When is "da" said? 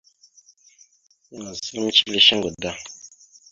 2.61-2.71